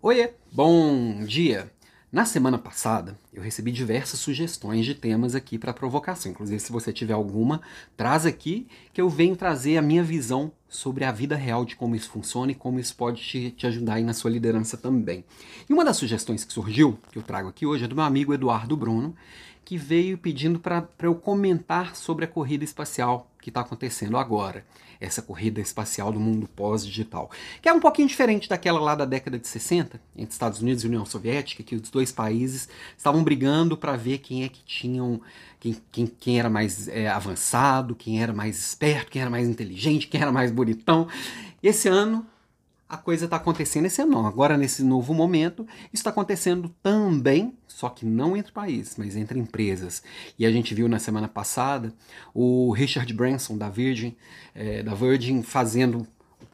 [0.00, 1.72] Oiê, bom dia!
[2.12, 6.30] Na semana passada, eu recebi diversas sugestões de temas aqui para provocação.
[6.30, 7.60] Inclusive, se você tiver alguma,
[7.96, 11.96] traz aqui que eu venho trazer a minha visão sobre a vida real de como
[11.96, 15.24] isso funciona e como isso pode te, te ajudar aí na sua liderança também.
[15.68, 18.32] E uma das sugestões que surgiu, que eu trago aqui hoje, é do meu amigo
[18.32, 19.16] Eduardo Bruno,
[19.68, 24.64] que veio pedindo para eu comentar sobre a corrida espacial que está acontecendo agora.
[24.98, 27.30] Essa corrida espacial do mundo pós-digital.
[27.60, 30.86] Que é um pouquinho diferente daquela lá da década de 60, entre Estados Unidos e
[30.86, 35.20] União Soviética, que os dois países estavam brigando para ver quem é que tinham.
[35.60, 40.06] Quem, quem, quem era mais é, avançado, quem era mais esperto, quem era mais inteligente,
[40.06, 41.08] quem era mais bonitão.
[41.62, 42.24] Esse ano
[42.88, 44.26] a coisa está acontecendo esse ano, não.
[44.26, 50.02] Agora, nesse novo momento, está acontecendo também, só que não entre países, mas entre empresas.
[50.38, 51.92] E a gente viu na semana passada
[52.32, 54.16] o Richard Branson, da Virgin,
[54.54, 56.06] é, da Virgin fazendo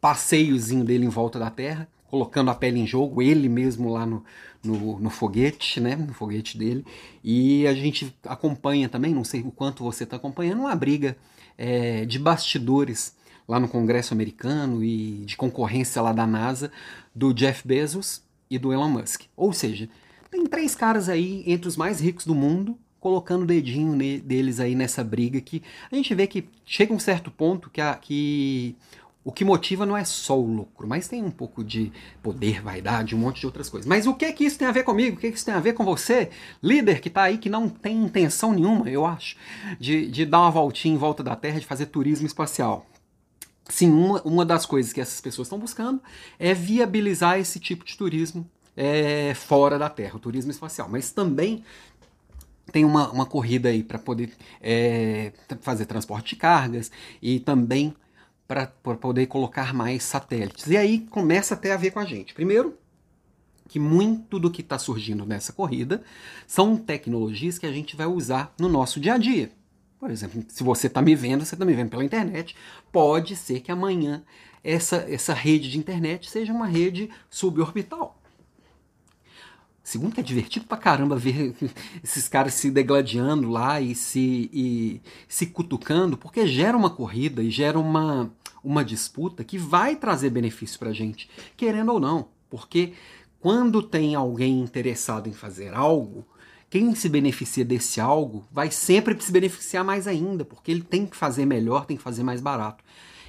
[0.00, 4.22] passeiozinho dele em volta da Terra, colocando a pele em jogo, ele mesmo lá no,
[4.62, 5.96] no, no foguete, né?
[5.96, 6.84] No foguete dele.
[7.24, 11.16] E a gente acompanha também, não sei o quanto você está acompanhando, uma briga
[11.56, 13.16] é, de bastidores
[13.48, 16.70] lá no Congresso americano e de concorrência lá da NASA
[17.14, 19.22] do Jeff Bezos e do Elon Musk.
[19.34, 19.88] Ou seja,
[20.30, 24.74] tem três caras aí entre os mais ricos do mundo colocando o dedinho deles aí
[24.74, 28.76] nessa briga que a gente vê que chega um certo ponto que, a, que
[29.24, 33.14] o que motiva não é só o lucro, mas tem um pouco de poder, vaidade,
[33.14, 33.86] um monte de outras coisas.
[33.86, 35.16] Mas o que é que isso tem a ver comigo?
[35.16, 36.30] O que é que isso tem a ver com você,
[36.62, 39.36] líder que está aí, que não tem intenção nenhuma, eu acho,
[39.78, 42.86] de, de dar uma voltinha em volta da Terra, de fazer turismo espacial?
[43.68, 46.00] Sim, uma, uma das coisas que essas pessoas estão buscando
[46.38, 50.88] é viabilizar esse tipo de turismo é, fora da Terra, o turismo espacial.
[50.88, 51.62] Mas também
[52.72, 57.94] tem uma, uma corrida aí para poder é, fazer transporte de cargas e também
[58.46, 60.66] para poder colocar mais satélites.
[60.66, 62.32] E aí começa até a ver com a gente.
[62.32, 62.78] Primeiro,
[63.68, 66.02] que muito do que está surgindo nessa corrida
[66.46, 69.52] são tecnologias que a gente vai usar no nosso dia a dia.
[69.98, 72.54] Por exemplo, se você está me vendo, você está me vendo pela internet,
[72.92, 74.22] pode ser que amanhã
[74.62, 78.20] essa, essa rede de internet seja uma rede suborbital.
[79.82, 81.54] Segundo que é divertido pra caramba ver
[82.04, 87.50] esses caras se degladiando lá e se, e, se cutucando, porque gera uma corrida e
[87.50, 88.30] gera uma,
[88.62, 92.28] uma disputa que vai trazer benefício pra gente, querendo ou não.
[92.50, 92.92] Porque
[93.40, 96.26] quando tem alguém interessado em fazer algo,
[96.70, 101.16] quem se beneficia desse algo vai sempre se beneficiar mais ainda, porque ele tem que
[101.16, 102.84] fazer melhor, tem que fazer mais barato.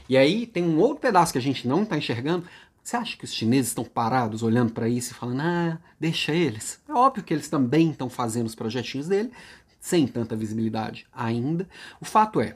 [0.10, 2.46] E aí tem um outro pedaço que a gente não está enxergando.
[2.84, 6.82] Você acha que os chineses estão parados olhando para isso e falando, ah, deixa eles?
[6.88, 9.32] É óbvio que eles também estão fazendo os projetinhos dele,
[9.80, 11.70] sem tanta visibilidade ainda.
[12.02, 12.56] O fato é,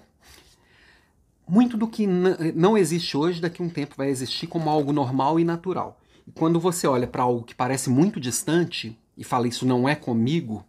[1.47, 5.39] muito do que não existe hoje, daqui a um tempo vai existir como algo normal
[5.39, 6.01] e natural.
[6.27, 9.93] E quando você olha para algo que parece muito distante e fala isso não é
[9.93, 10.65] comigo,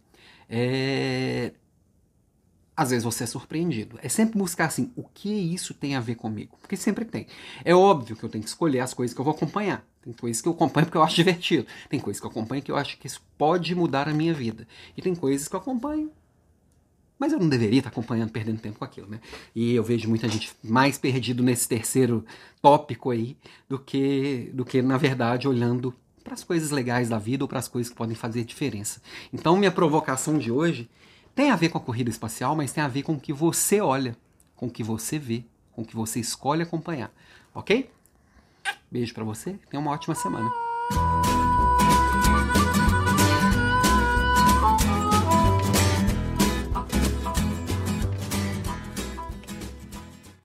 [0.49, 1.53] é...
[2.75, 3.99] às vezes você é surpreendido.
[4.01, 6.57] É sempre buscar assim, o que isso tem a ver comigo?
[6.59, 7.27] Porque sempre tem.
[7.63, 9.85] É óbvio que eu tenho que escolher as coisas que eu vou acompanhar.
[10.01, 11.67] Tem coisas que eu acompanho porque eu acho divertido.
[11.89, 14.67] Tem coisas que eu acompanho que eu acho que isso pode mudar a minha vida.
[14.95, 16.11] E tem coisas que eu acompanho
[17.17, 19.19] mas eu não deveria estar acompanhando, perdendo tempo com aquilo, né?
[19.55, 22.25] E eu vejo muita gente mais perdido nesse terceiro
[22.61, 23.37] tópico aí
[23.69, 25.93] do que, do que na verdade, olhando
[26.25, 28.99] para as coisas legais da vida ou para as coisas que podem fazer diferença.
[29.31, 30.89] Então, minha provocação de hoje
[31.35, 33.79] tem a ver com a corrida espacial, mas tem a ver com o que você
[33.79, 34.17] olha,
[34.55, 37.11] com o que você vê, com o que você escolhe acompanhar.
[37.53, 37.91] Ok?
[38.89, 40.49] Beijo para você, tenha uma ótima semana.